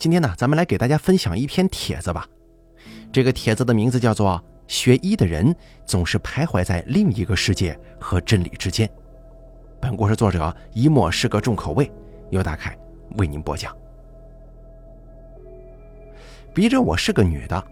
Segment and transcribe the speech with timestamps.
[0.00, 2.26] 今天呢，咱们来给大家分享一篇帖子吧。
[3.12, 8.88] 这个帖子的名字叫做《学医的人总是徘徊在另一个世界和真理之间》。
[9.78, 11.92] 本故事作者一墨是个重口味，
[12.30, 12.74] 由大凯
[13.18, 13.76] 为您播讲。
[16.54, 17.62] 逼着我是个女的，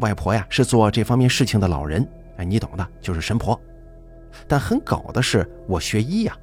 [0.00, 3.58] 外婆呀是做这方面事情的老人，哎，你懂的，就是神婆。
[4.46, 6.36] 但很搞的是，我学医呀。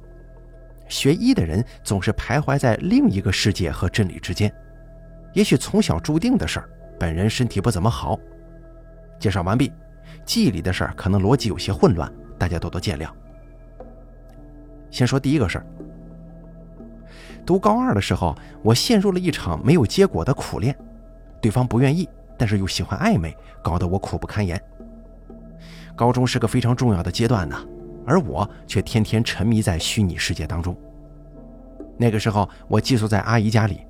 [0.88, 4.52] 学医的人总是徘徊在另一个世界和真理之间，
[5.36, 6.68] 也许从小注定的事儿。
[6.98, 8.18] 本人身体不怎么好。
[9.18, 9.70] 介绍完毕，
[10.24, 13.06] 记忆里的事儿可能逻辑有些混乱，大家多多见谅。
[14.90, 15.66] 先说第一个事儿。
[17.44, 20.74] 读高二的时候，我陷入了一场没有结果的苦恋，
[21.38, 22.08] 对方不愿意，
[22.38, 24.58] 但是又喜欢暧昧，搞得我苦不堪言。
[25.94, 27.62] 高中是个非常重要的阶段呢。
[28.06, 30.74] 而我却天天沉迷在虚拟世界当中。
[31.98, 33.80] 那个时候，我寄宿在阿姨家里，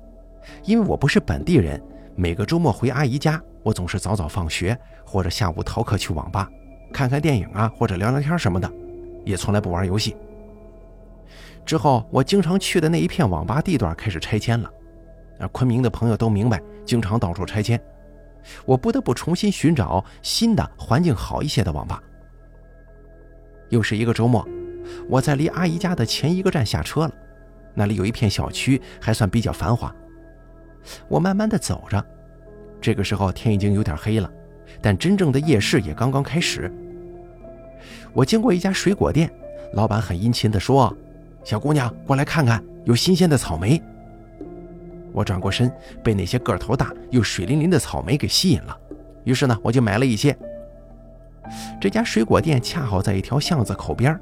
[0.63, 1.81] 因为我不是本地人，
[2.15, 6.49] 每个周末回阿姨家，我总是早早放学，或者下午逃课去网吧，
[6.93, 8.71] 看看电影啊，或者聊聊天什么的，
[9.25, 10.15] 也从来不玩游戏。
[11.65, 14.71] 之后，我经常去的那一片网吧地段开始拆迁了，
[15.39, 17.79] 啊，昆明的朋友都明白，经常到处拆迁，
[18.65, 22.01] 我不得不重新寻找新的环境好一些的网吧。
[23.69, 24.47] 又是一个周末，
[25.09, 27.13] 我在离阿姨家的前一个站下车了。
[27.73, 29.93] 那里有一片小区，还算比较繁华。
[31.07, 32.03] 我慢慢的走着，
[32.79, 34.29] 这个时候天已经有点黑了，
[34.81, 36.71] 但真正的夜市也刚刚开始。
[38.13, 39.31] 我经过一家水果店，
[39.73, 40.95] 老板很殷勤的说
[41.43, 43.81] ：“小姑娘，过来看看，有新鲜的草莓。”
[45.13, 45.71] 我转过身，
[46.03, 48.77] 被那些个头大又水灵灵的草莓给吸引了，
[49.23, 50.37] 于是呢，我就买了一些。
[51.79, 54.19] 这家水果店恰好在一条巷子口边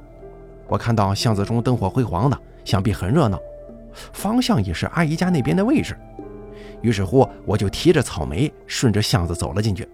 [0.68, 3.40] 我看到巷子中灯火辉煌的，想必很热闹，
[4.14, 5.98] 方向也是阿姨家那边的位置。
[6.86, 9.90] 于是乎，我就提着草莓顺着巷子走了进去。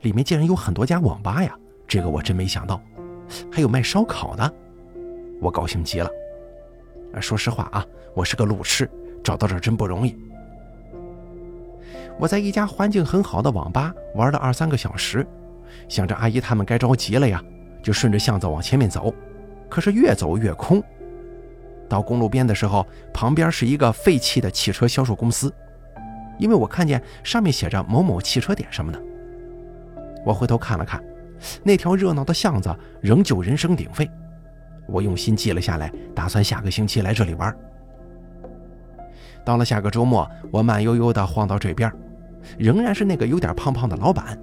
[0.00, 1.54] 里面竟然有很多家网吧呀，
[1.86, 2.80] 这个我真没想到，
[3.52, 4.54] 还有卖烧烤的，
[5.38, 6.08] 我高兴极了。
[7.20, 7.84] 说实话啊，
[8.14, 8.90] 我是个路痴，
[9.22, 10.16] 找到这真不容易。
[12.18, 15.26] 我在一家环境很好的网吧玩了二三个小时。
[15.88, 17.44] 想着阿姨他们该着急了呀，
[17.82, 19.14] 就顺着巷子往前面走。
[19.68, 20.82] 可是越走越空。
[21.90, 25.52] 到公路边的时候，旁边是一个废弃的汽车销售公司，
[26.38, 29.02] 因为我看见上面写着某某汽车点什么的。
[30.24, 31.02] 我回头看了看，
[31.64, 34.08] 那条热闹的巷子仍旧人声鼎沸。
[34.86, 37.54] 我用心记了下来，打算下个星期来这里玩。
[39.44, 41.90] 到了下个周末，我慢悠悠地晃到这边，
[42.56, 44.38] 仍然是那个有点胖胖的老板。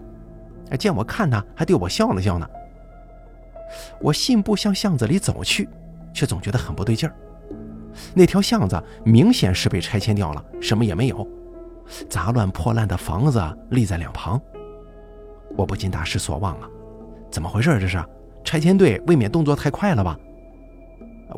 [0.78, 2.46] 见我看他，还对我笑了笑呢。
[4.02, 5.70] 我信步向巷子里走去，
[6.14, 7.16] 却总觉得很不对劲儿。
[8.14, 11.28] 那条巷子明显是被拆迁掉了，什么也没有，
[12.10, 14.42] 杂乱破烂的房子立在两旁。
[15.56, 16.70] 我不禁大失所望啊！
[17.32, 17.78] 怎么回事？
[17.80, 18.04] 这是
[18.44, 20.18] 拆迁队未免动作太快了吧？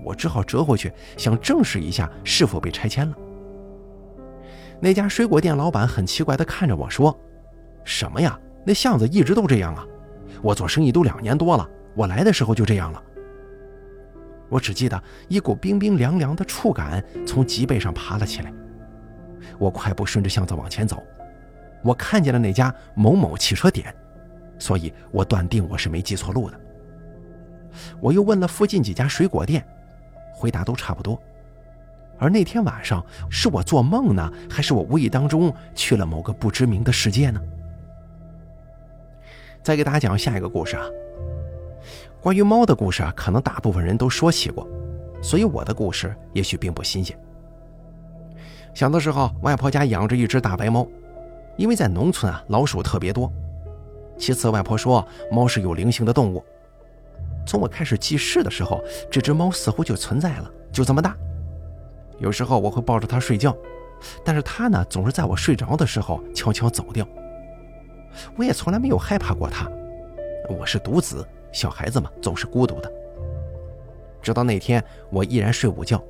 [0.06, 3.16] 我只好折回去，想证实一下是否被拆迁了。
[4.80, 7.18] 那家水果店老板很奇怪地看着我说
[7.84, 9.86] ：“什么呀？”那巷子一直都这样啊！
[10.44, 13.04] 我做生意都两年多了，我来的时候就这样了。
[14.50, 18.52] 我只记得一股冰冰凉凉的触感从脊背上爬了起来。
[19.58, 21.04] 我快步顺着巷子往前走，
[21.84, 23.94] 我看见了那家某某汽车点，
[24.58, 26.60] 所以我断定我是没记错路的。
[28.02, 29.66] 我又问了附近几家水果店，
[30.34, 31.22] 回答都差不多。
[32.18, 37.42] 而那天晚上是我做梦呢，还是我无意当中去了某个不知名的世界呢？
[39.62, 40.86] 再给大家讲下一个故事啊。
[42.22, 44.68] 关于猫的故事啊，可能大部分人都说起过，
[45.22, 47.18] 所以我的故事也许并不新鲜。
[48.74, 50.86] 小的时候，外婆家养着一只大白猫，
[51.56, 53.32] 因为在农村啊，老鼠特别多。
[54.18, 56.44] 其次，外婆说猫是有灵性的动物。
[57.46, 61.16] 从我开始记事的时候，这只猫似乎就存在了，就这么大。
[62.20, 63.56] 有时候我会抱着它睡觉，
[64.26, 67.08] 但是它呢，总是在我睡着的时候悄悄走掉。
[68.36, 69.72] 我也从来没有害怕过它。
[70.50, 72.92] 我是独子，小孩子嘛，总是孤独的。
[74.22, 76.04] 直到那天，我依然睡午觉，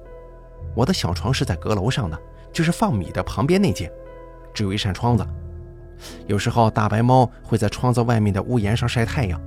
[0.75, 2.19] 我的小床是在阁楼上的，
[2.51, 3.91] 就是放米的旁边那间，
[4.53, 5.25] 只有一扇窗子。
[6.27, 9.39] 有时候，大白猫会在窗子外面的屋檐上晒太阳。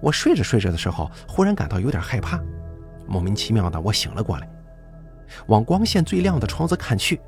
[0.00, 2.40] 我睡着睡着的时候，忽然感到有点害怕，
[3.06, 4.48] 莫名其妙的，我醒了过来，
[5.46, 7.20] 往光线最亮的窗子看去。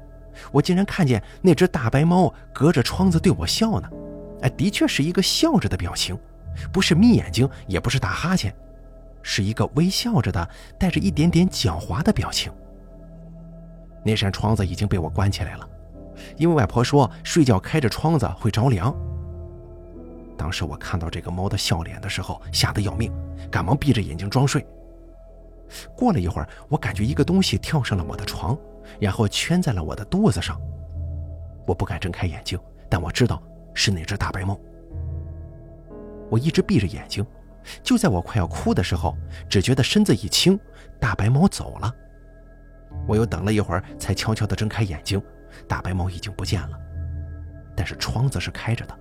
[0.51, 3.89] 我竟然看见那只大白猫隔着窗子对我笑呢，
[4.43, 6.19] 哎，的确是一个笑着的表情，
[6.73, 8.55] 不是眯眼睛，也不是打哈欠，
[9.23, 10.49] 是一个微笑着的、
[10.79, 12.53] 带着一点点狡猾的表情。
[14.05, 15.69] 那扇窗子已经被我关起来了，
[16.37, 18.95] 因为外婆说睡觉开着窗子会着凉。
[20.37, 23.13] 当时我看到这个猫的笑脸的时候，吓得要命，
[23.51, 24.67] 赶忙闭着眼睛装睡。
[25.97, 28.57] 过了一会儿，我感觉一个东西跳上了我的床，
[29.01, 30.61] 然后圈在了我的肚子上。
[31.67, 32.59] 我不敢睁开眼睛，
[32.91, 33.43] 但我知道
[33.73, 34.61] 是那只大白猫。
[36.31, 37.25] 我一直闭着眼睛，
[37.83, 39.17] 就在我快要哭的时候，
[39.49, 40.59] 只觉得身子一轻，
[41.01, 41.95] 大白猫走了。
[43.07, 45.21] 我又等了一会儿，才悄悄地睁开眼睛，
[45.69, 46.79] 大白猫已经不见了，
[47.77, 48.99] 但是窗子是开着的。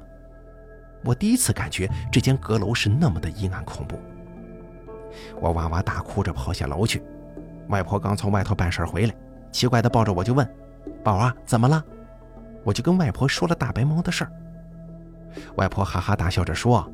[1.03, 3.99] 我第一次感觉这间阁楼是那么的阴暗恐怖。
[5.39, 7.03] 我哇哇大哭着跑下楼去，
[7.67, 9.15] 外婆刚从外头办事回来，
[9.51, 10.47] 奇怪的抱着我就问
[11.03, 11.83] ：“宝啊，怎么了？”
[12.63, 14.31] 我就跟外婆说了大白猫的事儿。
[15.55, 16.89] 外婆哈哈大笑着说：“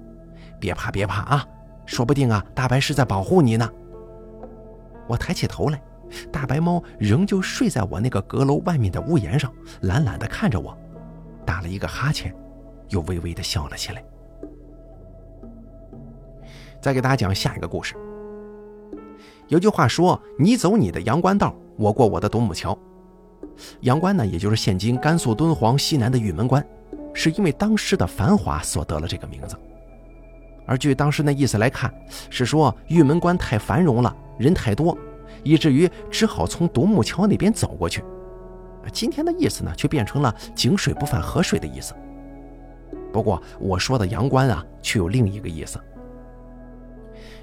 [0.60, 1.48] 别怕别怕啊，
[1.86, 3.70] 说不定啊，大白是在保护你呢。”
[5.08, 5.82] 我抬起头来，
[6.32, 9.52] 大白猫仍旧睡在我那个阁楼外面的屋檐上，
[9.82, 10.78] 懒懒地看着我，
[11.46, 12.36] 打了一个哈欠，
[12.90, 14.04] 又微微地笑了起来。
[16.80, 17.96] 再给大家讲下一个故事。
[19.48, 22.78] 有句话说：“你走你的阳关道，我过我的独木桥。”
[23.82, 26.64] 阳关呢，也就是现今甘肃敦煌西南的玉门关，
[27.14, 29.58] 是因为当时的繁华所得了这个名字。
[30.70, 31.92] 而据当时那意思来看，
[32.30, 34.96] 是说玉门关太繁荣了，人太多，
[35.42, 38.04] 以至于只好从独木桥那边走过去。
[38.94, 41.96] 今天的意思呢，却变成了井水不犯河水的意思。
[43.12, 45.80] 不过我说的阳关啊，却有另一个意思。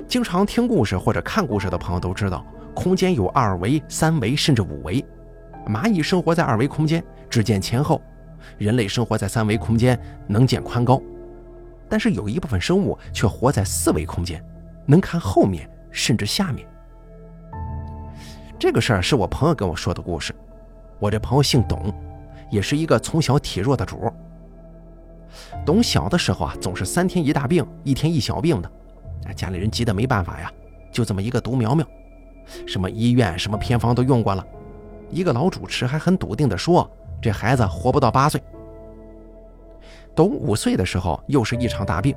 [0.07, 2.47] 经常听故事或者看故事的朋友都知道，
[2.77, 5.05] 空间有二维、三维甚至五维。
[5.67, 8.01] 蚂蚁生活在二维空间，只见前后；
[8.57, 11.03] 人类生活在三维空间，能见宽高。
[11.89, 14.43] 但是有一部分生物却活在四维空间，
[14.87, 16.67] 能看后面甚至下面。
[18.59, 20.35] 这个事儿是我朋友跟我说的故事。
[20.99, 21.93] 我这朋友姓董，
[22.51, 24.11] 也是一个从小体弱的主。
[25.65, 28.71] 董小的时候啊，总是三天一大病，一天一小病的。
[29.35, 30.51] 家里人急得没办法呀，
[30.91, 31.87] 就这么一个独苗苗，
[32.67, 34.47] 什么医院、什么偏方都用过了，
[35.11, 36.91] 一个老主持还很笃定地说，
[37.21, 38.43] 这孩子活不到八岁。
[40.17, 42.17] 董五岁的时候，又是一场大病，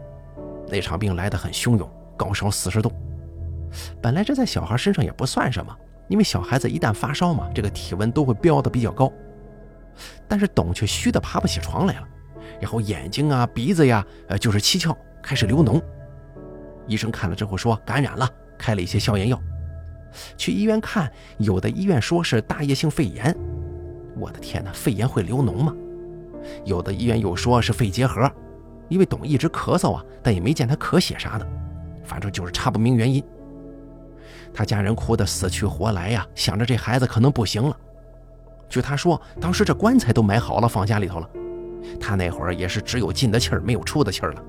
[0.70, 2.90] 那场病来得很汹涌，高烧四十度。
[4.02, 5.76] 本来这在小孩身上也不算什么，
[6.08, 9.12] 因为小孩子一旦发烧嘛，这个体温都会飙得比较高。
[10.30, 12.08] 但是董却虚得爬不起床来了，
[12.62, 15.82] 然后眼睛啊、鼻子呀，呃，就是七窍开始流脓。
[16.88, 19.38] 医生看了之后说感染了，开了一些消炎药。
[20.38, 23.36] 去医院看，有的医院说是大叶性肺炎。
[24.18, 25.76] 我的天哪，肺炎会流脓吗？
[26.66, 28.32] 有的医院又说是肺结核，
[28.88, 31.48] 因为董一直咳嗽啊，但也没见他咳血啥的，
[32.04, 33.24] 反正就是查不明原因。
[34.54, 37.76] 他家人哭得死去活来呀，想着这孩子可能不行了。
[38.68, 41.30] 据他说，当时这棺材都买好了放家里头了，
[42.00, 44.44] 他那会儿也是只有进的气儿，没有出的气儿了。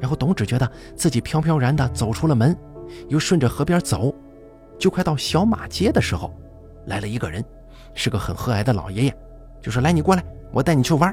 [0.00, 2.56] 然后董只觉得自己飘飘然的走出了门，
[3.08, 4.14] 又顺着河边走，
[4.78, 6.34] 就快到小马街的时候，
[6.86, 7.44] 来了一个人，
[7.94, 9.16] 是个很和蔼的老爷爷，
[9.60, 11.12] 就说：“来，你过来，我带你去玩。”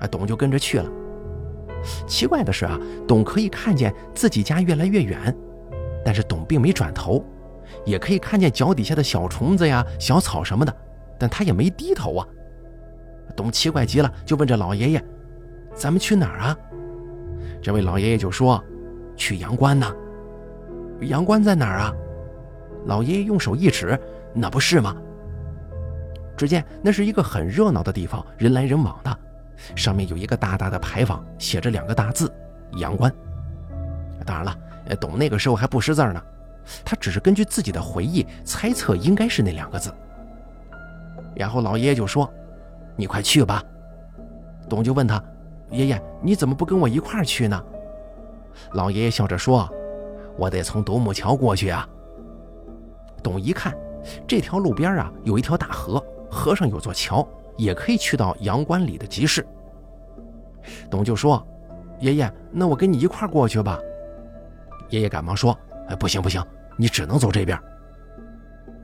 [0.00, 0.90] 啊，董就跟着去了。
[2.06, 5.34] 奇怪的是啊，董可以看见自己家越来越远，
[6.04, 7.24] 但是董并没转头，
[7.84, 10.74] 也可以看见脚底下的小虫子呀、小草什么的，
[11.18, 12.26] 但他也没低头啊。
[13.36, 15.04] 董奇怪极了，就问这老爷爷
[15.74, 16.56] ：“咱们去哪儿啊？”
[17.60, 18.62] 这位老爷爷就说
[19.16, 19.86] ：“去阳关呢，
[21.02, 21.94] 阳关在哪儿啊？”
[22.86, 23.98] 老爷爷用手一指
[24.34, 24.96] ：“那不是吗？”
[26.36, 29.18] 只见那是一个很热闹的地方，人来人往的，
[29.76, 32.32] 上面有一个大大的牌坊，写着两个大字
[32.78, 33.12] “阳关”。
[34.26, 34.56] 当然了，
[35.00, 36.22] 董那个时候还不识字呢，
[36.84, 39.94] 他只是根据自己的回忆猜测应该是那两个字。
[41.36, 42.32] 然后老爷爷就说
[42.96, 43.62] ：“你快去吧。”
[44.68, 45.22] 董就问他。
[45.70, 47.60] 爷爷，你怎么不跟我一块儿去呢？
[48.74, 49.68] 老爷爷笑着说
[50.38, 51.88] ：“我得从独木桥过去啊。”
[53.22, 53.74] 董一看，
[54.26, 57.26] 这条路边啊有一条大河，河上有座桥，
[57.56, 59.46] 也可以去到阳关里的集市。
[60.90, 61.46] 董就说
[62.00, 63.78] ：“爷爷，那我跟你一块过去吧。”
[64.90, 65.56] 爷爷赶忙说
[65.88, 66.44] ：“哎，不行不行，
[66.76, 67.58] 你只能走这边。”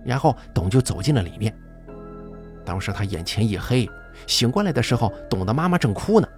[0.05, 1.55] 然后董就走进了里面。
[2.65, 3.89] 当时他眼前一黑，
[4.27, 6.29] 醒过来的时候，董的妈妈正哭呢。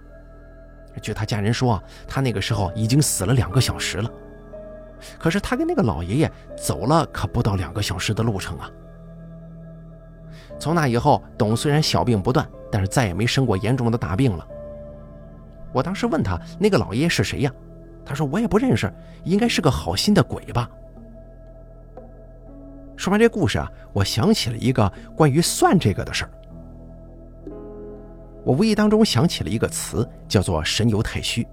[1.01, 4.09] 据他家人说，他那个时候已经死了两个小时了。
[5.19, 8.71] 可是他跟那个老爷爷走了可不到两个小时的路程啊。
[10.59, 14.47] 从那以后，董虽然小病不断，但是再也没生过严重的大病了。
[15.73, 17.51] 我当时问他那个老爷爷是谁呀？
[18.05, 18.93] 他说我也不认识，
[19.23, 20.69] 应该是个好心的鬼吧。
[22.95, 26.31] 说完这故事啊，我想起了一个关于算这个的事儿。
[28.45, 31.47] 我无意当中想起了一个词，叫做“神游太虚”。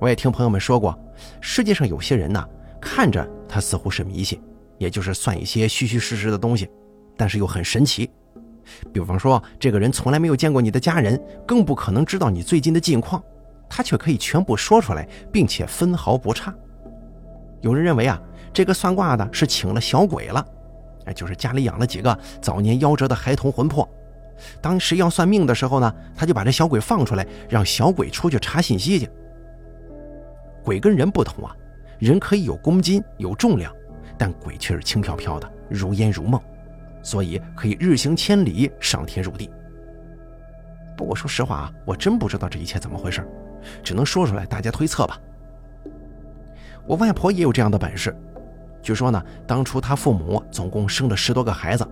[0.00, 0.98] 我也听朋友们说过，
[1.40, 2.48] 世界上有些人呢，
[2.80, 4.40] 看着他似乎是迷信，
[4.78, 6.68] 也就是算一些虚虚实实的东西，
[7.22, 8.10] 但是又很神奇。
[8.92, 13.22] 比方说，这个人从来没有见过你的家人，更不可能知道你最近的近况，
[13.70, 16.52] 他却可以全部说出来，并且分毫不差。
[17.60, 18.20] 有人认为啊，
[18.52, 20.44] 这个算卦的是请了小鬼了，
[21.04, 23.88] 哎，就是家里养了几个早年夭折的孩童魂魄。
[24.60, 29.08] 当时要算命的时候呢，他就把这小鬼放出来，让小鬼出去查信息去。
[30.64, 31.54] 鬼跟人不同啊，
[32.00, 33.72] 人可以有公斤有重量，
[34.18, 36.40] 但鬼却是轻飘飘的，如烟如梦，
[37.02, 39.50] 所以可以日行千里，上天入地。
[40.96, 43.26] 不过说实话啊，我真不知道这一切怎么回事，
[43.82, 45.18] 只能说出来，大家推测吧。
[46.86, 48.16] 我外婆也有这样的本事，
[48.82, 51.86] 据说呢，当初她父母总共生了十多个孩子，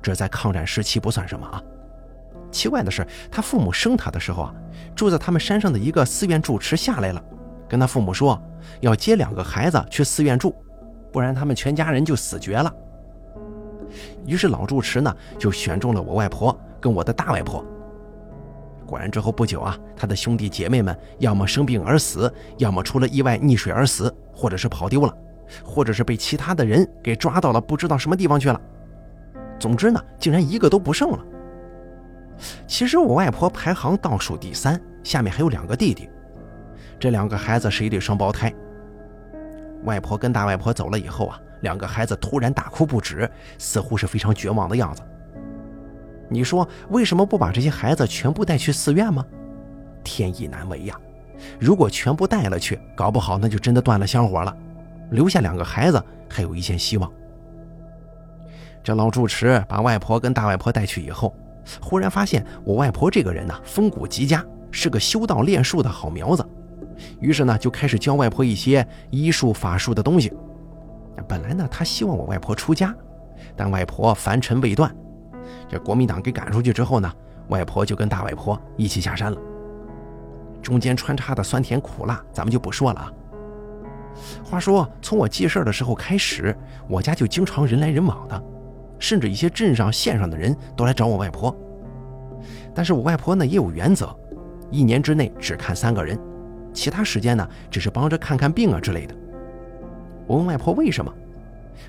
[0.00, 1.62] 这在抗战时期不算什么啊。
[2.50, 4.54] 奇怪的是，他父母生他的时候啊，
[4.94, 7.22] 住在他们山上的一个寺院住持下来了，
[7.68, 8.40] 跟他父母说
[8.80, 10.54] 要接两个孩子去寺院住，
[11.12, 12.74] 不然他们全家人就死绝了。
[14.26, 17.64] 于是老住持呢就选中了我外婆跟我的大外婆。
[18.86, 25.14] 果然之后不久啊，他的兄弟姐妹们要么生病而死，要么出了意外溺水而死，或者是跑丢了，
[25.62, 28.58] 或者是被其他的人给抓到了，不知道什么地方去了。
[29.58, 31.18] 总之呢，竟然一个都不剩了。
[32.66, 36.08] 其实我外婆排行倒数第三，下面还有两个弟弟，
[36.98, 38.50] 这两个孩子是一对双胞胎。
[39.84, 45.02] 外婆跟大外婆走了以后啊，两个孩子突然大哭不止，似乎是非常绝望的样子。
[46.28, 49.24] 你说为什么不把这些孩子全部带去寺院吗？
[50.04, 50.94] 天意难违呀！
[51.58, 54.56] 如果全部带了去，搞不好那就真的断了香火了，
[55.10, 57.10] 留下两个孩子还有一线希望。
[58.82, 61.34] 这老住持把外婆跟大外婆带去以后。
[61.82, 66.42] 忽然发现我外婆这个人呢，风骨极佳，是个修道练术的好苗子。
[67.20, 70.32] 于是呢，就开始教外婆一些医术法术的东西。
[71.28, 72.94] 本来呢，他希望我外婆出家，
[73.54, 74.90] 但外婆凡尘未断。
[75.68, 77.12] 这国民党给赶出去之后呢，
[77.48, 79.38] 外婆就跟大外婆一起下山了。
[80.62, 83.12] 中间穿插的酸甜苦辣，咱们就不说了啊。
[84.42, 86.56] 话说，从我记事的时候开始，
[86.88, 88.42] 我家就经常人来人往的。
[88.98, 91.56] 甚至一些镇上、县上的人都来找我外婆，
[92.74, 94.12] 但是我外婆呢也有原则，
[94.72, 96.18] 一年之内只看三个人，
[96.72, 99.14] 其他时间呢只是帮着看看病啊之类的。
[100.28, 101.12] 我问外婆为什么，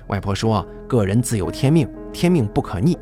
[0.06, 2.98] 外婆说：“个人自有天命，天命不可逆，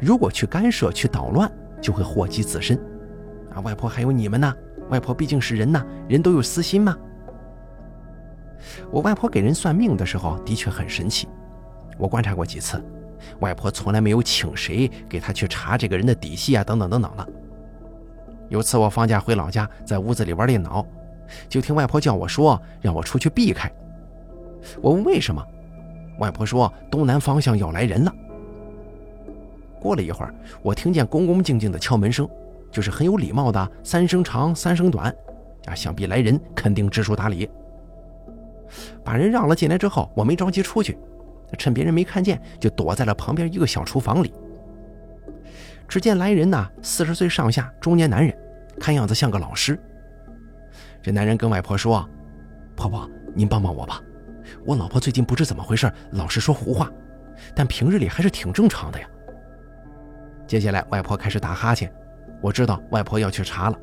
[0.00, 1.50] 如果去干涉、去捣乱，
[1.80, 2.76] 就会祸及自身。”
[3.54, 4.52] 啊，外婆还有你们呢，
[4.90, 6.98] 外婆毕竟是人呐，人都有私心嘛。
[8.90, 11.28] 我外婆给人算命的时候的确很神奇，
[11.96, 12.82] 我观察过几次。
[13.38, 17.28] 外婆从来没有请谁给她去查这个人的底细啊，等等等等的。
[18.48, 20.84] 有次我放假回老家，在屋子里玩电脑，
[21.48, 23.72] 就听外婆叫我说让我出去避开。
[24.80, 25.44] 我问为什么，
[26.18, 28.14] 外婆说东南方向要来人了。
[29.80, 32.28] 过了一会儿，我听见恭恭敬敬的敲门声，
[32.70, 35.14] 就是很有礼貌的三声长三声短，
[35.66, 37.48] 啊，想必来人肯定知书达理。
[39.04, 40.96] 把人让了进来之后，我没着急出去。
[41.58, 44.32] 趁别人没看见，就躲在了旁边一个小厨房里。
[45.86, 48.36] 只见来人呐，四十岁上下，中年男人，
[48.80, 49.78] 看样子像个老师。
[51.00, 52.08] 这男人跟外婆说
[52.74, 54.02] ：“婆婆，您帮帮我吧，
[54.64, 56.90] 我老婆最近不知怎么回事，老是说胡话，
[57.54, 59.08] 但平日里还是挺正常的呀。”
[60.46, 61.92] 接下来，外婆开始打哈欠，
[62.40, 63.78] 我知道外婆要去查了。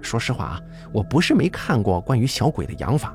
[0.00, 0.60] 说实话啊，
[0.92, 3.14] 我不是没看过关于小鬼的养法，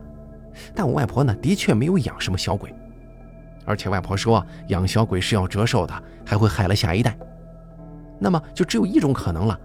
[0.75, 2.73] 但我外婆呢，的确没有养什么小鬼。
[3.65, 7.17] 而且外婆说养小鬼是要折寿的，还会害了下一代。
[8.19, 9.59] 那么就只有一种可能了，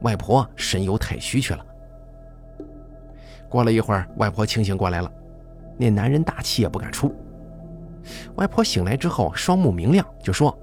[0.00, 1.64] 外婆神游太虚去了。
[3.48, 5.10] 过了一会儿，外婆清醒过来了，
[5.76, 7.14] 那男人大气也不敢出。
[8.36, 10.56] 外婆醒来之后，双目明亮，就说：“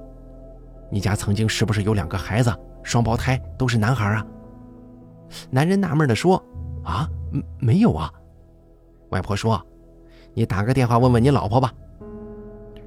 [0.89, 2.53] 你家曾经是不是有两个孩子，
[2.83, 4.25] 双胞胎，都是男孩啊？”
[5.49, 6.41] 男人纳闷的说
[6.85, 7.09] ：“啊，
[7.59, 8.11] 没有啊。”
[9.09, 9.61] 外婆说
[10.33, 11.73] ：“你打个电话问问你老婆吧。”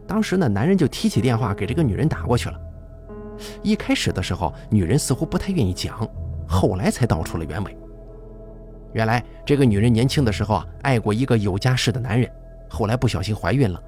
[0.06, 2.58] 当时呢，男人就提起电话给这个女人打过去了。
[3.62, 6.08] 一开始的时候，女人似乎不太愿意讲，
[6.48, 7.76] 后来才道出了原委。
[8.96, 12.30] 原来这个女人年轻的时候啊，爱过一个有家室的男人，
[12.66, 13.78] 后来不小心怀孕了，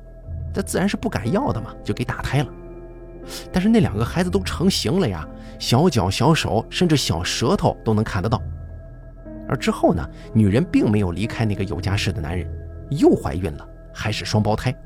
[0.52, 2.48] 这自然是不敢要的嘛，就给打胎了。
[3.50, 5.26] 但是那两个孩子都成型了呀，
[5.58, 8.38] 小脚、小手，甚至小舌头都能看得到。
[9.48, 12.46] 而之后呢，女人并没有离开那个有家室的男人，
[12.90, 14.76] 又怀孕了，还是双胞胎。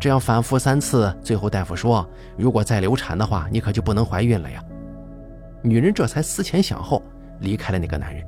[0.00, 2.08] 这样反复三次，最后大夫说
[2.38, 4.64] ：“如果再流产的话，你可就不能怀孕了呀。”
[5.60, 7.02] 女人这才思前想后，
[7.40, 8.24] 离开了那个男人。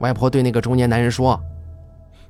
[0.00, 1.40] 外婆对那个中年男人说：“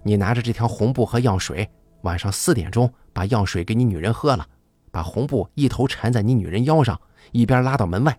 [0.03, 1.69] 你拿着这条红布和药水，
[2.03, 4.45] 晚上四点钟把药水给你女人喝了，
[4.91, 7.01] 把红布一头缠在你女人腰上，
[7.31, 8.17] 一边拉到门外，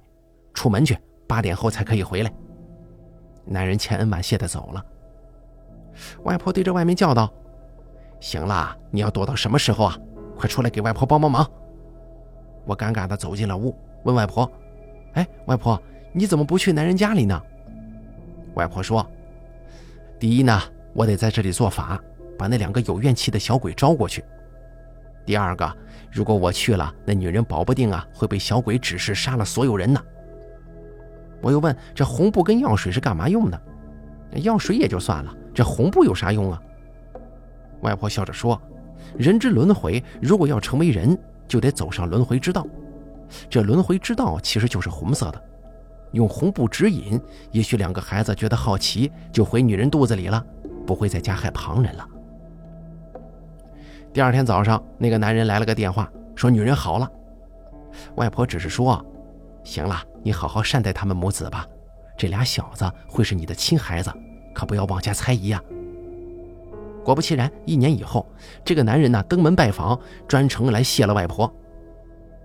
[0.54, 2.34] 出门去，八点后才可以回来。”
[3.44, 4.86] 男人千恩万谢的走了。
[6.24, 7.30] 外婆对着外面叫道
[8.22, 9.98] ：“行了，你要躲到什么时候啊？
[10.38, 11.46] 快出来给外婆帮帮忙！”
[12.66, 14.50] 我尴尬的走进了屋，问外婆
[15.14, 15.78] ：“哎，外婆，
[16.14, 17.42] 你怎么不去男人家里呢？”
[18.56, 19.06] 外婆说
[20.22, 20.62] ：“第一呢，
[20.94, 22.00] 我得在这里做法，
[22.38, 24.22] 把那两个有怨气的小鬼招过去；
[25.26, 25.76] 第二个，
[26.12, 30.00] 如果我去了，那女人保不定啊会被小鬼指示杀了所有人呢。”
[31.42, 33.60] 我又问：“这红布跟药水是干嘛用的？
[34.44, 36.62] 药水也就算了，这红布有啥用啊？”
[37.82, 38.62] 外婆笑着说
[39.18, 42.66] ：“人之轮回，如果要成为人。”就得走上轮回之道，
[43.50, 45.44] 这轮回之道其实就是红色的，
[46.12, 47.20] 用红布指引，
[47.52, 50.46] 也许两个孩子觉得好奇，就回女人肚子里了，
[50.86, 52.08] 不会再加害旁人了。
[54.14, 57.10] 第二天早上，那个男人来了个电话，说女人好了。
[58.16, 59.06] 外婆只是说
[59.64, 61.66] ：“行了，你好好善待他们母子吧，
[62.18, 64.12] 这俩小子会是你的亲孩子，
[64.54, 65.62] 可不要妄加猜疑呀。”
[67.04, 68.28] 果不其然，一年以后，
[68.64, 71.52] 这个男人呢登门拜访，专程来谢了外婆。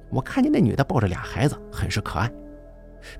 [0.08, 2.30] 我看见那女的抱着俩孩子，很是可爱，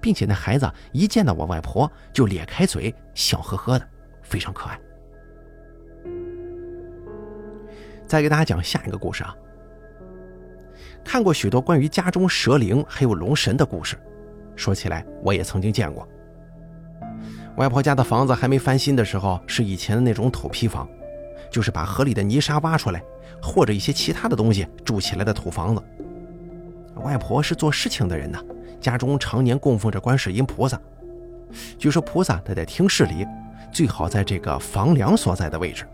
[0.01, 3.89] 并且那孩子一见到我外婆就咧开嘴，笑呵呵的，
[4.23, 4.79] 非常可爱。
[8.07, 9.35] 再给大家讲下一个故事啊。
[11.05, 13.97] 看过许多关于家中蛇灵还有龙神的故事，
[14.55, 16.09] 说起来我也曾经见过。
[17.57, 20.89] 外婆家的房子还没翻新的时候，是以前的那种土坯房。
[21.49, 23.01] 就是把河里的泥沙挖出来，
[23.41, 25.83] 或者一些其他的东西筑起来的土房子。
[26.97, 28.39] 外婆是做事情的人呢，
[28.81, 30.81] 家中常年供奉着观世音菩萨。
[31.79, 33.27] 据说菩萨他在厅室里，
[33.73, 35.87] 最好在这个房梁所在的位置。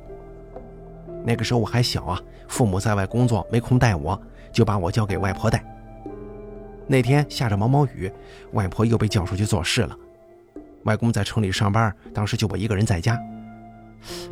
[1.24, 5.64] 那个时候我还小啊，父母在外工作没空带我，就把我交给外婆带。
[6.86, 8.10] 那天下着毛毛雨，
[8.52, 9.96] 外婆又被叫出去做事了。
[10.84, 13.16] 外公在城里上班，当时就我一个人在家。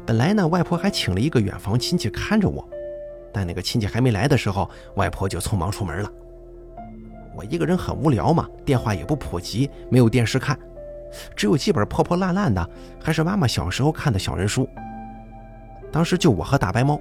[0.04, 2.68] 本来呢，外婆还请了一个远房亲戚看着我，
[3.32, 6.12] 但那个亲戚还没来的时候，外婆就匆忙出门了。
[7.40, 10.58] 我一个人很无聊嘛，电话也不普及，没有电视看，
[11.34, 12.68] 只有几本破破烂烂的，
[13.02, 14.68] 还是妈妈小时候看的小人书。
[15.90, 17.00] 当时就我和大白猫，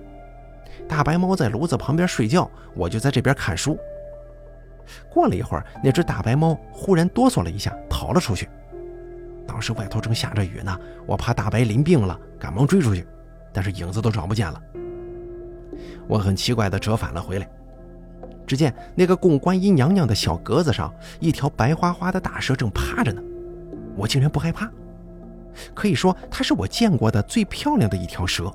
[0.88, 3.78] 大白猫在炉子旁边睡觉，我就在这边看书。
[5.10, 8.48] 过了一会儿，那只大白猫忽然哆嗦了一下，逃了出去。
[9.46, 13.06] 当时外头正下着雨呢，我怕大白淋病了，赶忙追出去，
[13.52, 14.62] 但是影子都找不见了。
[16.08, 17.50] 我很奇怪地折返了回来，
[18.50, 23.22] 只见那个供观音娘娘的小格子上，一条白花花的大蛇正趴着呢。
[23.96, 24.68] 我竟然不害怕，
[25.76, 28.52] 可以说它是我见过的最漂亮的一条蛇。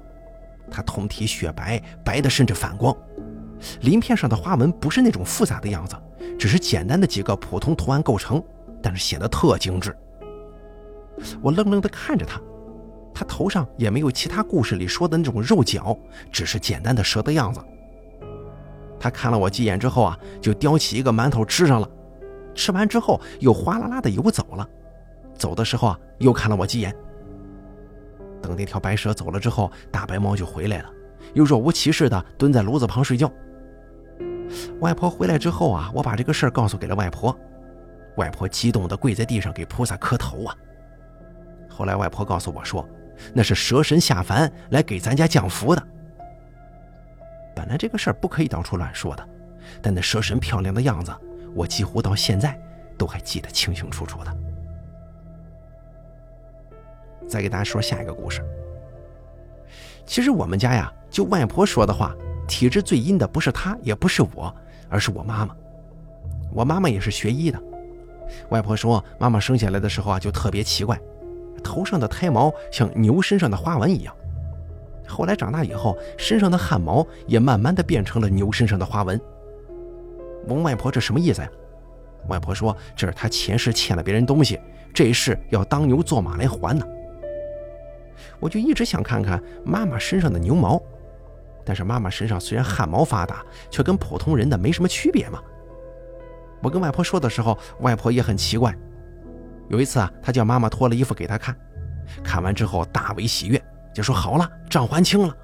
[0.68, 2.92] 它通体雪白，白的甚至反光，
[3.82, 5.94] 鳞片上的花纹不是那种复杂的样子，
[6.36, 8.42] 只是简单的几个普通图案构成，
[8.82, 9.96] 但是显得特精致。
[11.40, 12.40] 我愣愣地看着他，
[13.14, 15.96] 他头上也没有其他故事里说的那种肉角，
[16.32, 17.60] 只是简单的蛇的样子。
[19.04, 21.86] 他看了我几眼之后啊，就叼起一个馒头吃上了，
[22.54, 24.66] 吃完之后又哗啦啦的游走了。
[25.34, 26.96] 走的时候啊，又看了我几眼。
[28.40, 30.90] 等那条白蛇走了之后，大白猫就回来了，
[31.34, 33.30] 又若无其事的蹲在炉子旁睡觉。
[34.80, 37.38] 外婆回来之后啊，我把这个事儿告诉给了外婆，
[38.16, 40.56] 外婆激动的跪在地上给菩萨磕头啊。
[41.68, 42.88] 后来外婆告诉我说，
[43.34, 45.88] 那是蛇神下凡来给咱家降福的。
[47.54, 49.28] 本来这个事儿不可以到处乱说的，
[49.80, 51.14] 但那蛇神漂亮的样子，
[51.54, 52.58] 我几乎到现在
[52.98, 54.36] 都还记得清清楚楚的。
[57.28, 58.44] 再给大家说下一个故事。
[60.04, 62.14] 其实我们家呀，就外婆说的话，
[62.46, 64.54] 体质最阴的不是她，也不是我，
[64.90, 65.56] 而是我妈妈。
[66.52, 67.60] 我妈妈也是学医的。
[68.50, 71.00] 外婆说，妈妈生下来的时候啊，就特别奇怪。
[71.62, 74.14] 头上的胎毛像牛身上的花纹一样，
[75.06, 79.20] 后来长大以后，身上的汗毛也慢慢的变成了牛身上的花纹。
[80.46, 81.50] 问外婆这什么意思呀？
[82.28, 84.58] 外婆说这是她前世欠了别人东西，
[84.92, 86.86] 这一世要当牛做马来还呢。
[88.40, 90.80] 我就一直想看看妈妈身上的牛毛，
[91.64, 95.40] 但是妈妈身上虽然汗毛发达，却跟普通人的没什么区别嘛。
[96.62, 98.74] 我跟外婆说的时候，外婆也很奇怪。
[99.68, 101.54] 有一次啊，她叫妈妈脱了衣服给她看，
[102.22, 103.62] 看完之后大为喜悦，
[103.94, 105.34] 就说：“好了，账还清了。”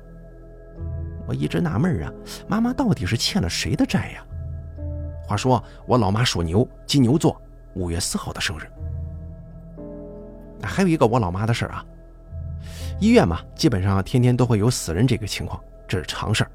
[1.27, 2.13] 我一直纳闷啊，
[2.49, 4.25] 妈妈到底是欠了谁的债呀？
[5.25, 7.41] 话说我老妈属牛，金牛座，
[7.75, 8.65] 五月四号的生日。
[10.63, 11.85] 还有一个我老妈的事儿啊，
[13.01, 16.51] 医院嘛，基本上天天都会有死人这个情况，这是常事儿。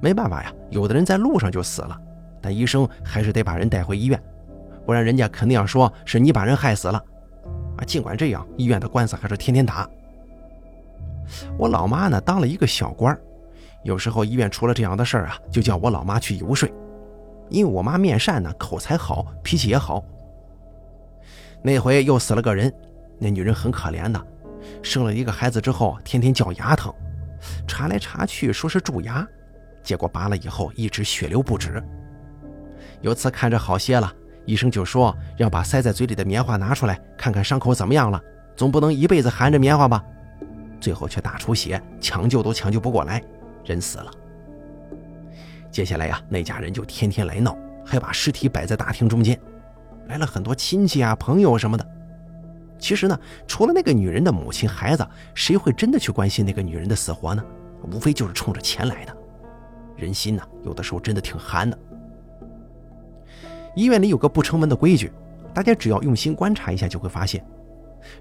[0.00, 2.00] 没办法呀，有的人在路上就死了，
[2.40, 4.22] 但医生还是得把人带回医院，
[4.86, 7.02] 不然人家肯定要说是你把人害死了。
[7.76, 9.88] 啊，尽管这样，医院的官司还是天天打。
[11.56, 13.20] 我老妈呢，当了一个小官儿
[13.82, 16.68] 有时候医院出了这样的事儿啊，就叫我老妈去游说。
[17.48, 20.04] 因为我妈面善呢，口才好，脾气也好。
[21.62, 22.72] 那回又死了个人，
[23.18, 24.22] 那女人很可怜的，
[24.82, 26.92] 生了一个孩子之后，天天叫牙疼，
[27.66, 29.26] 查来查去说是蛀牙，
[29.82, 31.82] 结果拔了以后一直血流不止。
[33.00, 34.12] 有次看着好些了，
[34.44, 38.20] 医生就说要把塞在嘴里的棉花拿出来，看看伤口怎么样了，
[38.56, 40.04] 总不能一辈子含着棉花吧。
[40.80, 43.22] 最后却大出血，抢救都抢救不过来，
[43.64, 44.10] 人死了。
[45.70, 49.38] 接下来呀，那家人就天天来闹，还把尸体摆在大厅中间，
[50.06, 51.86] 来了很多亲戚啊、朋友什么的。
[52.78, 57.44] 其实呢，除了那个女人的母亲、孩子，谁会真的去关心那个女人的死活呢？
[57.92, 59.16] 无非就是冲着钱来的。
[59.96, 61.78] 人心呢，有的时候真的挺寒的。
[63.74, 65.12] 医院里有个不成文的规矩，
[65.52, 67.44] 大家只要用心观察一下，就会发现。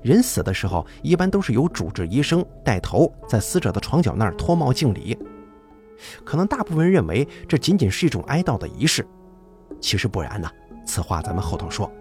[0.01, 5.17] 人死的时候，一般都是由主治医生带头，在死者的床脚那儿脱帽敬礼。
[6.23, 9.05] 可能大部分人认为这仅仅是一种哀悼的仪式，
[9.81, 10.49] 其实不然呢。
[10.85, 11.91] 此话咱们后头说。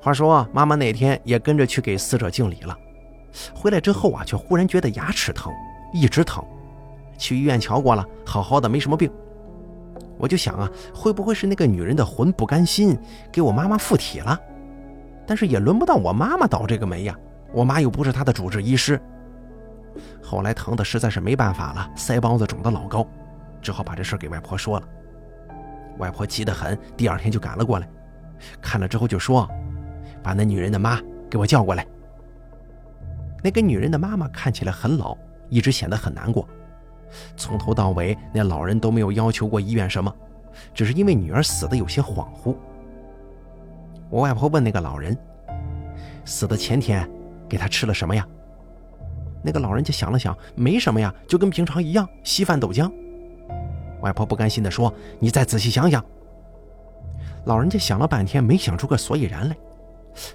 [0.00, 2.76] 话说妈妈那天也跟着去给死者敬礼了，
[3.54, 5.52] 回来之后啊，却忽然觉得牙齿疼，
[5.92, 6.44] 一直疼。
[7.18, 9.10] 去医院瞧过了，好好的，没什么病。
[10.18, 12.98] 我就想啊，会不会是那个女人的魂不甘心
[13.30, 14.40] 给我妈妈附体了？
[15.26, 17.16] 但是也轮不到我妈妈倒这个霉呀，
[17.52, 19.00] 我妈又不是她的主治医师。
[20.22, 23.06] 后来疼的实在是没办法了，腮帮子肿得老高，
[23.60, 24.88] 只好把这事给外婆说了。
[25.98, 27.88] 外婆急得很，第二天就赶了过来，
[28.60, 29.48] 看了之后就说
[30.22, 31.86] ：“把那女人的妈给我叫过来。”
[33.44, 35.16] 那个女人的妈妈看起来很老，
[35.50, 36.48] 一直显得很难过。
[37.36, 40.14] 从头到尾，那老人都没有要求过医院什么，
[40.72, 42.56] 只是因为女儿死的有些恍惚。
[44.12, 45.16] 我外婆问那个老人
[46.26, 47.08] ：“死的前天，
[47.48, 48.28] 给他吃了什么呀？”
[49.42, 52.92] 那个老人家想了想，没什么呀，就跟平常一样，稀饭豆浆。
[54.02, 56.04] 外婆不甘心地说：“你再仔细想想。”
[57.46, 59.56] 老人家想了半天，没想出个所以然来。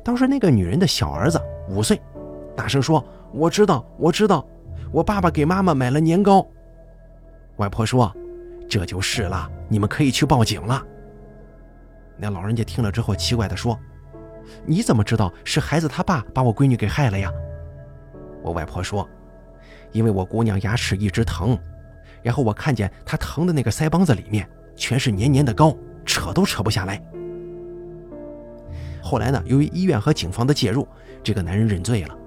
[0.04, 2.02] 当时那个女人的小儿子五岁，
[2.56, 4.44] 大声说：“我知道，我知道，
[4.92, 6.44] 我爸爸给妈妈买了年糕。”
[7.58, 8.12] 外婆说
[8.68, 10.84] ：“这就是了，你们可以去报警了。”
[12.18, 13.80] 那老人家听了之后，奇怪地说
[14.66, 17.32] ：“你怎么知道是孩子他爸把我闺女给害了呀？”
[18.42, 19.08] 我外婆说
[19.92, 21.58] ：“因为我姑娘牙齿一直疼，
[22.24, 27.02] 然后我看见她疼的那个腮帮子里面全是黏黏的膏，扯都扯不下来。
[29.02, 30.88] 后来呢，由于医院和警方的介入，
[31.24, 32.18] 这个男人认罪了。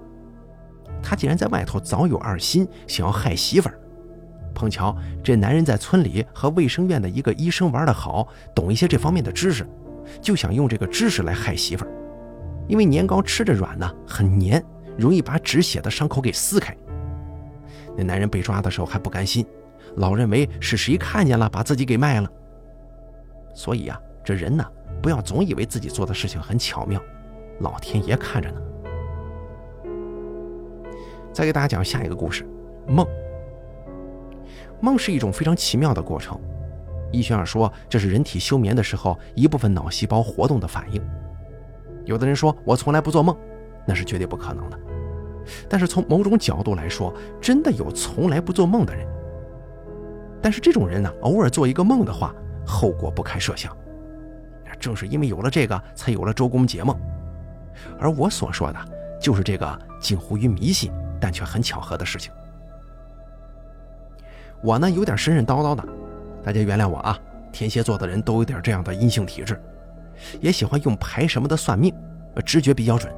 [1.03, 3.79] 他竟然在外头早有二心，想要害媳妇儿。
[4.60, 4.94] 碰巧
[5.24, 9.66] 这男人在村里和卫生院的一个医生玩得好，懂一些这方面的知识。”
[10.20, 11.90] 就想用这个知识来害媳妇儿，
[12.68, 14.62] 因为年糕吃着软呢，很黏，
[14.98, 16.76] 容易把止血的伤口给撕开。
[17.96, 19.46] 那男人被抓的时候还不甘心，
[19.96, 22.28] 老认为是谁看见了把自己给卖了。
[23.54, 24.62] 所以啊，这人呢，
[25.00, 27.00] 不要总以为自己做的事情很巧妙，
[27.60, 28.60] 老天爷看着呢。
[31.32, 32.44] 再给大家讲下一个故事，
[32.86, 33.06] 梦。
[34.80, 36.38] 梦是一种非常奇妙的过程。
[37.12, 41.02] 医学上说，这是人体休眠的时候一部分脑细胞活动的反应。
[42.04, 43.36] 有的人说我从来不做梦，
[43.86, 44.78] 那是绝对不可能的。
[45.68, 49.06] 但是从某种角度来说，真的有从来不做梦的人。
[50.40, 53.76] 但是这种人呢，偶尔做一个梦的话，后果不堪设想。
[54.78, 56.98] 正是因为有了这个，才有了周公解梦。
[57.98, 58.78] 而我所说的，
[59.20, 60.90] 就是这个近乎于迷信，
[61.20, 62.32] 但却很巧合的事情。
[64.62, 65.84] 我呢，有点神神叨叨的。
[66.42, 67.18] 大家原谅我啊，
[67.52, 69.60] 天蝎座的人都有点这样的阴性体质，
[70.40, 71.94] 也喜欢用牌什么的算命，
[72.44, 73.12] 直觉比较准，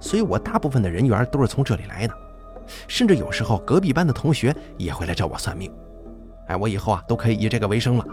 [0.00, 2.14] 所以我大部分的人缘都是从这里来的，
[2.86, 5.72] 甚至有时候隔壁班的同学也会来找我算命，
[6.46, 8.04] 哎，我以后啊都可以以这个为生了，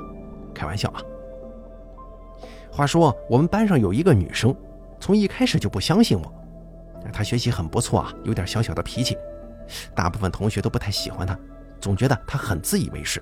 [0.53, 1.01] 开玩笑啊。
[2.71, 4.55] 话说我们班上有一个女生，
[4.99, 6.33] 从一开始就不相信我，
[7.11, 9.17] 她学习很不错啊，有点小小的脾气，
[9.93, 11.37] 大部分同学都不太喜欢她，
[11.79, 13.21] 总觉得他很自以为是。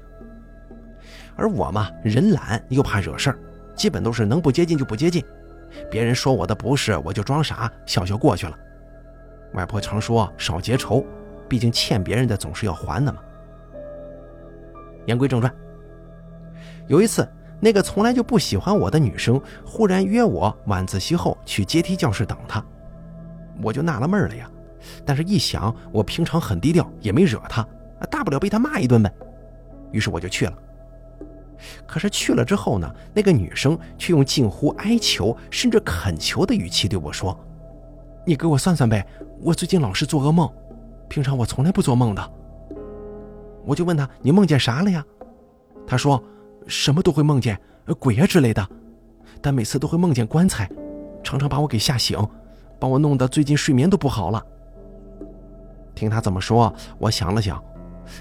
[1.36, 3.39] 而我嘛，人懒又怕惹事儿，
[3.76, 5.24] 基本都是能不接近就不接近。
[5.91, 8.58] 别人说我的不是，我就装傻，笑笑过去了。
[9.54, 11.06] 外婆常说少结仇，
[11.48, 13.20] 毕竟欠别人的总是要还的嘛。
[15.06, 15.54] 言归正传，
[16.88, 17.28] 有一次
[17.60, 22.63] 那个从来就不喜欢我的女生忽然约我晚自习后去阶梯教室等她，
[23.62, 24.50] 我就纳了闷了呀。
[25.06, 27.65] 但是，一想我平常很低调，也没惹她，
[28.05, 29.12] 大不了被他骂一顿呗。
[29.91, 30.53] 于是我就去了。
[31.86, 37.38] 可是去了之后呢，那个女生却用近乎哀求甚至恳求的语气对我说
[38.25, 39.05] ：“你给我算算呗，
[39.41, 40.51] 我最近老是做噩梦，
[41.07, 42.31] 平常我从来不做梦的。”
[43.65, 45.03] 我就问她：“你梦见啥了呀？”
[45.88, 46.23] 她说。
[46.69, 47.57] 什么都会梦见
[47.97, 48.67] 鬼啊之类的，
[49.41, 50.69] 但每次都会梦见棺材，
[51.23, 52.19] 常常把我给吓醒，
[52.77, 54.45] 把我弄得最近睡眠都不好了。
[55.95, 57.63] 听他这么说，我想了想，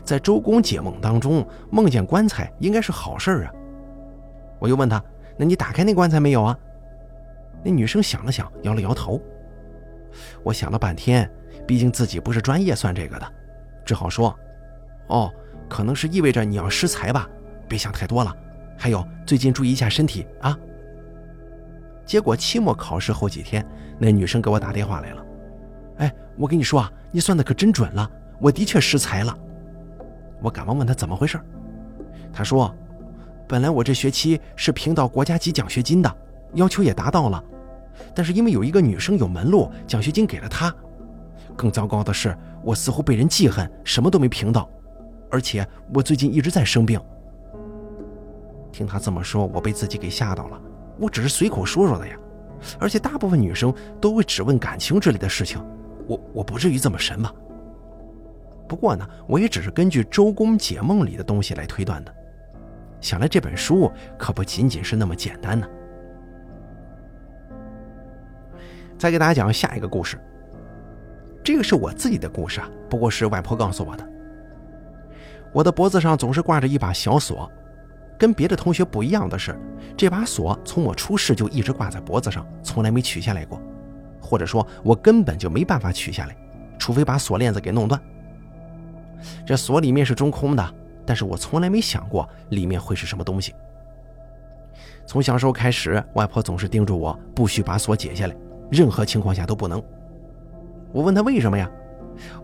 [0.05, 3.53] 在周公解梦当中，梦见棺材应该是好事啊。
[4.59, 5.03] 我又问他
[5.37, 6.57] ：“那你打开那棺材没有啊？”
[7.63, 9.21] 那女生想了想，摇了摇头。
[10.43, 11.31] 我想了半天，
[11.67, 13.33] 毕竟自己不是专业算这个的，
[13.85, 14.35] 只好说
[15.09, 15.33] ：“哦，
[15.69, 17.29] 可能是意味着你要失财吧。”
[17.69, 18.35] 别想太多了，
[18.79, 20.57] 还有最近注意一下身体啊。
[22.05, 23.67] 结果期末考试后几天，
[23.99, 25.27] 那女生给我打电话来了。
[25.99, 28.09] 哎，我跟你说啊，你算的可真准了，
[28.41, 29.37] 我的确失财了。
[30.41, 31.41] 我赶忙问她怎么回事，
[32.33, 32.75] 她说，
[33.49, 36.17] 本来我这学期是评到国家级奖学金的，
[36.55, 37.43] 要求也达到了，
[38.15, 40.75] 但是因为有一个女生有门路，奖学金给了她。
[41.57, 44.69] 更糟糕的是，我似乎被人记恨，什么都没评到，
[45.31, 47.01] 而且我最近一直在生病。
[48.73, 50.61] 听他这么说，我被自己给吓到了。
[50.99, 52.15] 我只是随口说说的呀，
[52.79, 55.59] 而且大部分女生都会只问感情之类的事情，
[56.07, 57.33] 我我不至于这么神吧？
[58.69, 62.15] 不过呢，我也只是根据周公解梦里的东西来推断的。
[63.01, 65.67] 想来这本书可不仅仅是那么简单呢。
[68.99, 70.19] 再给大家讲下一个故事，
[71.45, 74.09] 这个是我自己的故事啊，不过是外婆告诉我的。
[75.53, 77.51] 我的脖子上总是挂着一把小锁。
[78.19, 79.55] 跟别的同学不一样的是，
[79.95, 83.61] 这把锁从我出世就一直挂在脖子上，从来没取下来过，
[84.23, 86.35] 或者说，我根本就没办法取下来，
[86.79, 88.01] 除非把锁链子给弄断。
[89.45, 90.75] 这锁里面是中空的，
[91.05, 93.55] 但是我从来没想过里面会是什么东西。
[95.07, 98.37] 从小时候开始，外婆总是叮嘱我不许把锁解下来，
[98.71, 99.83] 任何情况下都不能。
[100.93, 101.71] 我问她为什么呀？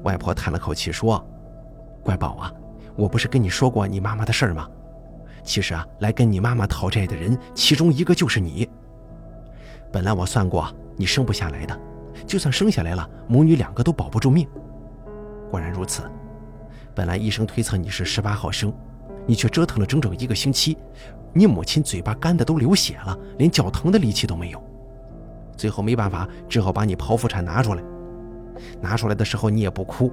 [0.02, 1.24] 外婆叹了口气说
[2.04, 2.52] ：“乖宝啊，
[2.94, 4.68] 我不是跟你说过你妈妈的事儿吗？”
[5.42, 8.68] 其实啊，来跟你妈妈讨债的人，其中一个就是你。
[9.90, 11.76] 本来我算过，你生不下来的，
[12.26, 14.46] 就算生下来了，母女两个都保不住命。
[15.50, 16.02] 果然如此，
[16.94, 18.72] 本来医生推测你是十八号生，
[19.26, 20.76] 你却折腾了整整一个星期，
[21.32, 24.62] 你母亲嘴巴干的都流血了，连脚疼的力气都没有。
[25.56, 27.82] 最后没办法，只好把你剖腹产拿出来。
[28.80, 30.12] 拿出来的时候你也不哭，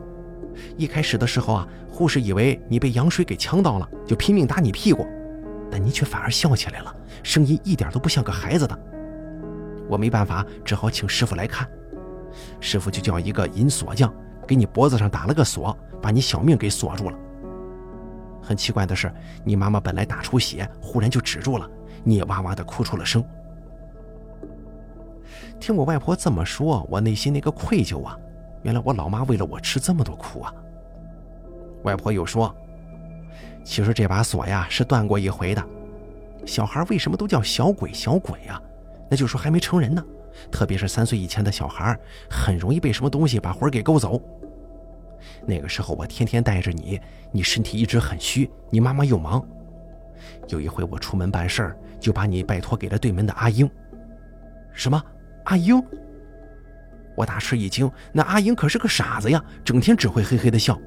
[0.77, 5.05] 一开始的时候啊，护士以为你被羊水给呛到了，就拼命打你屁股。
[5.69, 8.79] 但你却反而笑起来了，声音一点都不像个孩子的。
[9.87, 11.67] 我没办法，只好请师傅来看。
[12.59, 14.13] 师傅就叫一个银锁匠，
[14.49, 17.15] 给你脖子上打了个锁，把你小命给锁住了。
[18.41, 21.69] 很奇怪的是，你妈妈本来打出血，忽然就止住了，
[22.03, 23.23] 你也哇哇的哭出了声。
[25.59, 28.17] 听我外婆这么说，我内心那个愧疚啊！
[28.63, 30.51] 原来我老妈为了我吃这么多苦啊！
[31.83, 32.51] 外婆又说。
[33.63, 35.63] 其实这把锁呀是断过一回的。
[36.43, 38.59] 小孩为什么都叫小鬼小鬼呀？
[39.11, 40.03] 那就是说还没成人呢。
[40.51, 41.95] 特别是三岁以前的小孩，
[42.31, 44.19] 很容易被什么东西把魂给勾走。
[45.45, 46.99] 那个时候我天天带着你，
[47.31, 49.45] 你身体一直很虚，你妈妈又忙。
[50.47, 53.69] 有一回我出门办事儿，就把你拜托给了对门的阿英。
[54.73, 55.01] 什么？
[55.45, 55.81] 阿英？
[57.15, 57.89] 我大吃一惊。
[58.11, 60.79] 那阿英可是个傻子呀，整天只会嘿嘿的笑。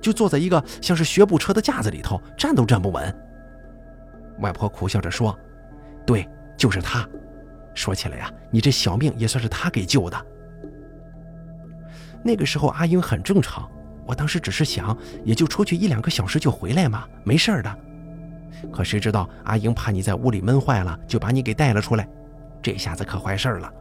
[0.00, 3.14] 就坐在一个像是学步车的架子里头，站都站不稳。
[4.38, 5.38] 外婆苦笑着说
[6.06, 6.26] ：“对，
[6.56, 7.06] 就是他。
[7.74, 10.26] 说起来呀，你这小命也算是他给救的。
[12.22, 13.70] 那个时候阿英很正常，
[14.10, 17.78] 我当时只是想，也就出去一两个小时就回来嘛，没事的。
[18.72, 22.08] 可谁知道阿英怕你在屋里闷坏了，就把你给带了出来。
[22.60, 23.72] 这下子可坏事了。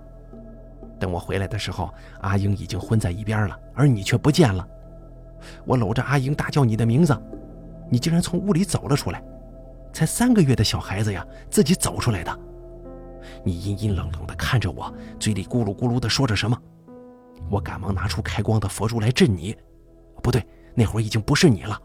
[0.99, 4.67] 等我回来的时候，阿英已经昏在一边了，而你却不见了。”
[5.65, 7.19] 我搂着阿英大叫你的名字，
[7.89, 9.23] 你竟然从屋里走了出来，
[9.91, 12.39] 才三个月的小孩子呀，自己走出来的。
[13.43, 16.55] 你阴阴冷冷地看着我，嘴里咕噜咕噜地说着什么。
[17.49, 19.57] 我赶忙拿出开光的佛珠来镇你，
[20.19, 21.79] 不对，那会儿已经不是你了。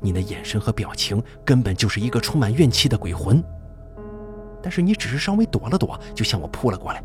[0.00, 3.42] 你的眼神和表情根本就是一个充满怨气的鬼魂。
[4.62, 7.02] 但是你只是稍微躲了躲，就向我扑了过来，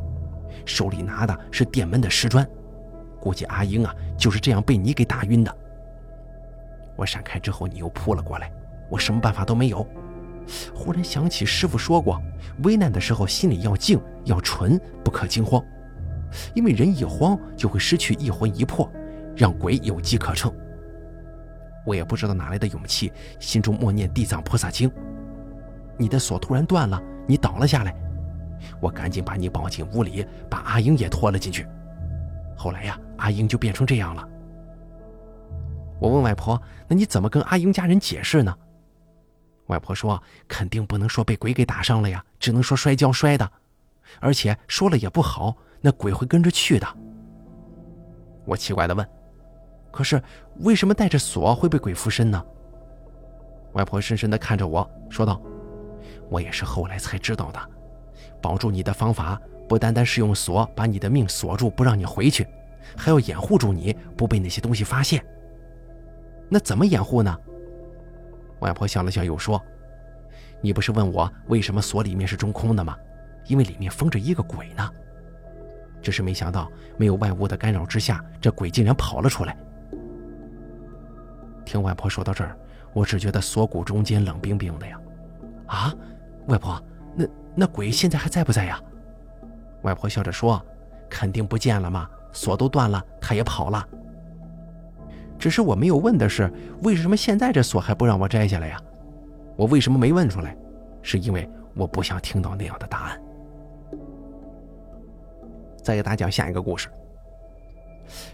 [0.66, 2.48] 手里拿的是店门的石砖。
[3.20, 5.58] 估计阿英啊就是这样被你给打晕的。
[6.96, 8.52] 我闪开之后，你又扑了过来，
[8.90, 9.86] 我什么办法都没有。
[10.74, 12.22] 忽然想起师傅说过，
[12.64, 15.64] 危难的时候心里要静，要纯，不可惊慌，
[16.54, 18.90] 因为人一慌就会失去一魂一魄，
[19.40, 20.54] 让鬼有机可乘。
[21.86, 24.92] 我也不知道哪来的勇气，心中默念地藏菩萨经。
[25.98, 27.96] 你的锁突然断了，你倒了下来，
[28.82, 31.66] 我赶紧把你抱进屋里，把阿英也拖了进去。
[32.58, 34.28] 后来呀，阿英就变成这样了。
[36.02, 38.54] 我问外婆：“那你怎么跟阿英家人解释呢？”
[39.68, 43.50] 外婆说：“肯定不能说被鬼给打伤了呀，只能说摔跤摔的，
[44.20, 46.88] 而且说了也不好，那鬼会跟着去的。”
[48.46, 49.08] 我奇怪的问
[49.92, 50.22] ：“可是
[50.60, 52.44] 为什么带着锁会被鬼附身呢？”
[53.74, 55.40] 外婆深深的看着我说道
[56.30, 57.60] ：“我也是后来才知道的，
[58.42, 62.48] 保住你的方法不单单是用锁把你的命锁住，不让你回去，
[62.98, 65.24] 还要掩护住你不被那些东西发现。
[66.50, 67.38] 那怎么掩护呢？”
[68.62, 69.62] 外婆笑了笑，又说
[70.62, 72.98] ：“你不是问我为什么锁里面是中空的吗？
[73.46, 74.90] 因为里面封着一个鬼呢。
[76.02, 79.56] 只是没想到，没有外物的干扰之下，这鬼竟然跑了出来。”
[81.70, 82.58] 听外婆说到这儿，
[82.94, 85.00] 我只觉得锁骨中间冷冰冰的呀。
[85.68, 85.94] 啊，
[86.48, 86.84] 外婆，
[87.16, 88.82] 那那鬼现在还在不在呀？
[89.84, 90.60] 外婆笑着说
[91.08, 93.88] ：“肯定不见了嘛，锁都断了，他也跑了。”
[95.38, 96.52] 只是我没有问的是，
[96.82, 98.82] 为什么现在这锁还不让我摘下来呀？
[99.56, 100.58] 我为什么没问出来？
[101.04, 103.22] 是因为我不想听到那样的答案。
[105.84, 106.90] 再给大家讲下一个故事。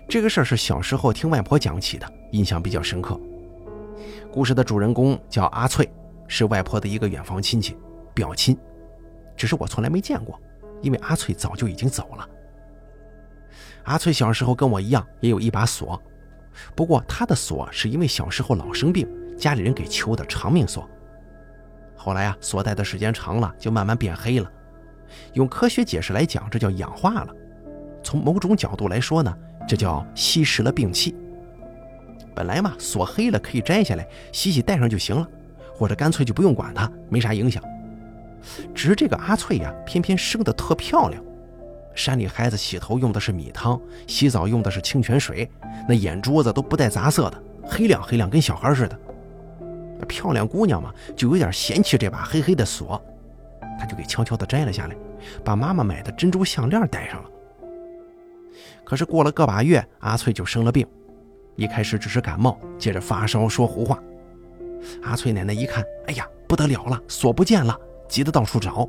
[0.08, 3.20] 这个事儿是小时候听外婆讲起的，印象比较深刻。
[4.32, 5.90] 故事的主人公叫阿翠，
[6.28, 7.78] 是外婆的一个远房亲戚，
[8.14, 8.58] 表亲。
[9.36, 10.40] 只是我从来没见过，
[10.82, 12.30] 因为阿翠早就已经走了。
[13.84, 16.02] 阿翠小时候跟我一样，也有一把锁。
[16.76, 19.08] 不过她的锁是因为小时候老生病，
[19.38, 20.90] 家里人给求的长命锁。
[21.96, 24.52] 后来啊，锁戴的时间长了，就慢慢变黑了。
[25.34, 27.34] 用科学解释来讲，这叫氧化了。
[28.04, 29.36] 从某种角度来说呢，
[29.68, 31.16] 这叫吸食了病气。
[32.34, 35.28] 本来嘛，锁黑了可以摘下来洗洗戴上就行了，
[35.74, 37.64] 或者干脆就不用管它，没啥影响。
[38.74, 41.24] 只是这个阿翠呀，偏偏生得特漂亮。
[41.96, 45.50] 山里孩子洗头用的是米汤，洗澡用的是清泉水，
[45.88, 49.00] 那眼珠子都不带杂色的，黑亮黑亮，跟小孩似的。
[50.08, 53.02] 漂亮姑娘嘛，就有点嫌弃这把黑黑的锁，
[53.80, 54.96] 她就给悄悄地摘了下来，
[55.44, 57.30] 把妈妈买的珍珠项链戴上了。
[58.86, 60.88] 可是过了个把月，阿翠就生了病，
[61.56, 64.02] 一开始只是感冒，接着发烧，说胡话。
[65.02, 67.76] 阿翠奶奶一看，哎呀，不得了了，锁不见了，
[68.08, 68.88] 急得到处找。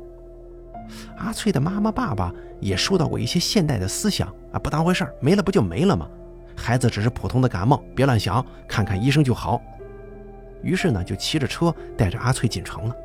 [1.17, 2.31] 阿翠的妈妈、爸爸
[2.61, 6.07] 也受到过一些现代的思想啊，不当回事儿，没了不就没了吗？
[6.55, 9.61] 孩子只是普通的感冒，别乱想，看看医生就好。
[10.61, 12.95] 于是呢，就骑着车带着阿翠进城了。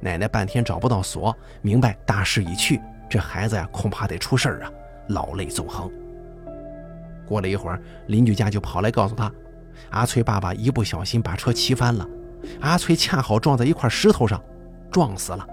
[0.00, 4.72] 奶奶半天找不到锁，明白大势已去，这孩子呀恐怕得出事儿啊，
[5.10, 5.90] 老泪纵横。
[7.26, 9.32] 过了一会儿，邻居家就跑来告诉他，
[9.90, 12.08] 阿翠爸爸一不小心把车骑翻了，
[12.60, 14.42] 阿翠恰好撞在一块石头上，
[14.90, 15.46] 撞死了。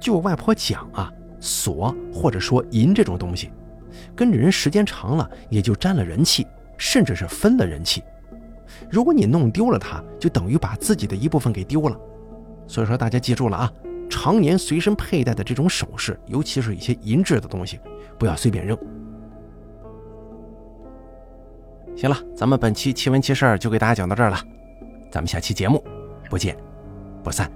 [0.00, 3.50] 就我外婆讲啊，锁或者说银这种东西，
[4.14, 8.02] 跟着人时间长了，也就沾了人气，甚至是分了人气。
[8.90, 11.98] 如果你弄丢了它，就等于把自己的一部分给丢了。
[12.66, 13.72] 所以说，大家记住了啊，
[14.08, 17.78] 常年随身佩戴的这种首饰，尤其是一些银质的东西，
[18.18, 18.76] 不要随便扔。
[21.96, 24.38] 行了，咱们本期奇闻奇事就给大家讲到这儿了，
[25.10, 25.82] 咱们下期节目
[26.30, 26.56] 不见
[27.24, 27.50] 不散。